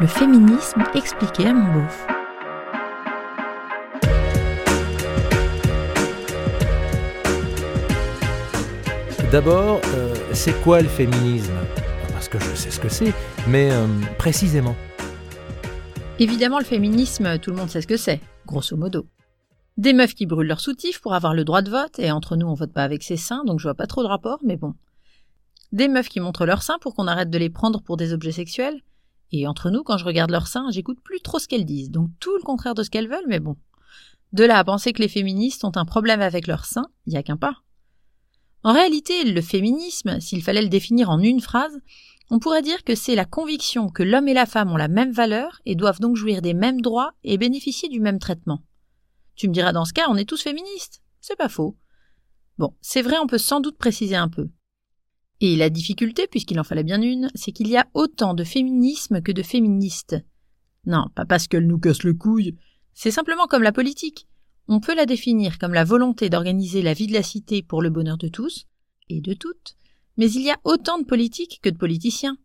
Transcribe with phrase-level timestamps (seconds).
[0.00, 2.06] Le féminisme expliqué à mon beauf.
[9.30, 11.54] D'abord, euh, c'est quoi le féminisme?
[12.08, 13.14] Parce que je sais ce que c'est,
[13.46, 13.86] mais euh,
[14.18, 14.74] précisément.
[16.18, 19.06] Évidemment, le féminisme, tout le monde sait ce que c'est, grosso modo.
[19.76, 22.48] Des meufs qui brûlent leur soutif pour avoir le droit de vote, et entre nous
[22.48, 24.74] on vote pas avec ses seins, donc je vois pas trop de rapport, mais bon.
[25.70, 28.32] Des meufs qui montrent leurs seins pour qu'on arrête de les prendre pour des objets
[28.32, 28.80] sexuels,
[29.32, 32.10] et entre nous, quand je regarde leurs seins, j'écoute plus trop ce qu'elles disent, donc
[32.20, 33.56] tout le contraire de ce qu'elles veulent, mais bon.
[34.32, 37.22] De là à penser que les féministes ont un problème avec leurs seins, y a
[37.22, 37.62] qu'un pas.
[38.62, 41.78] En réalité, le féminisme, s'il fallait le définir en une phrase,
[42.30, 45.12] on pourrait dire que c'est la conviction que l'homme et la femme ont la même
[45.12, 48.62] valeur et doivent donc jouir des mêmes droits et bénéficier du même traitement.
[49.36, 51.02] Tu me diras dans ce cas, on est tous féministes.
[51.20, 51.76] C'est pas faux.
[52.56, 54.48] Bon, c'est vrai, on peut sans doute préciser un peu.
[55.46, 59.20] Et la difficulté, puisqu'il en fallait bien une, c'est qu'il y a autant de féminisme
[59.20, 60.16] que de féministes.
[60.86, 62.56] Non, pas parce qu'elle nous casse le couille.
[62.94, 64.26] C'est simplement comme la politique.
[64.68, 67.90] On peut la définir comme la volonté d'organiser la vie de la cité pour le
[67.90, 68.64] bonheur de tous,
[69.10, 69.76] et de toutes,
[70.16, 72.38] mais il y a autant de politiques que de politiciens.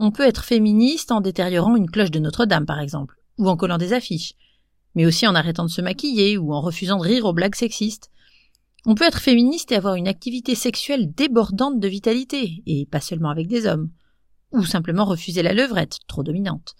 [0.00, 3.78] On peut être féministe en détériorant une cloche de Notre-Dame, par exemple, ou en collant
[3.78, 4.34] des affiches,
[4.96, 8.10] mais aussi en arrêtant de se maquiller ou en refusant de rire aux blagues sexistes.
[8.86, 13.30] On peut être féministe et avoir une activité sexuelle débordante de vitalité, et pas seulement
[13.30, 13.90] avec des hommes.
[14.52, 16.74] Ou simplement refuser la levrette, trop dominante.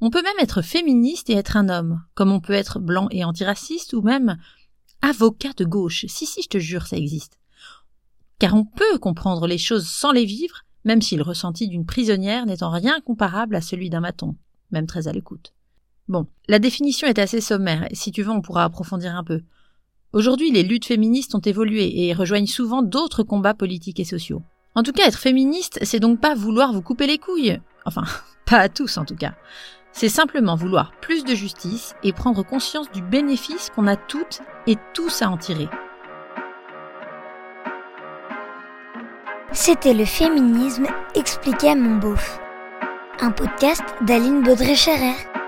[0.00, 3.24] On peut même être féministe et être un homme, comme on peut être blanc et
[3.24, 4.38] antiraciste, ou même
[5.02, 6.06] avocat de gauche.
[6.08, 7.38] Si, si, je te jure, ça existe.
[8.38, 12.44] Car on peut comprendre les choses sans les vivre, même si le ressenti d'une prisonnière
[12.62, 14.36] en rien comparable à celui d'un maton,
[14.70, 15.52] même très à l'écoute.
[16.08, 19.42] Bon, la définition est assez sommaire, et si tu veux on pourra approfondir un peu.
[20.12, 24.42] Aujourd'hui, les luttes féministes ont évolué et rejoignent souvent d'autres combats politiques et sociaux.
[24.74, 27.58] En tout cas, être féministe, c'est donc pas vouloir vous couper les couilles.
[27.86, 28.04] Enfin,
[28.44, 29.32] pas à tous en tout cas.
[29.92, 34.76] C'est simplement vouloir plus de justice et prendre conscience du bénéfice qu'on a toutes et
[34.92, 35.68] tous à en tirer.
[39.52, 42.38] C'était le féminisme expliqué à mon beauf.
[43.20, 45.41] Un podcast d'Aline Baudré-Scherer.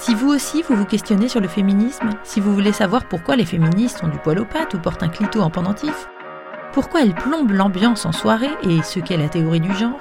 [0.00, 3.44] Si vous aussi vous vous questionnez sur le féminisme, si vous voulez savoir pourquoi les
[3.44, 6.08] féministes ont du poil aux pattes ou portent un clito en pendentif,
[6.72, 10.00] pourquoi elles plombent l'ambiance en soirée et ce qu'est la théorie du genre,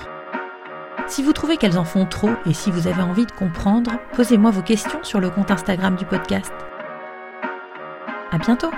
[1.08, 4.52] si vous trouvez qu'elles en font trop et si vous avez envie de comprendre, posez-moi
[4.52, 6.54] vos questions sur le compte Instagram du podcast.
[8.32, 8.72] À bientôt!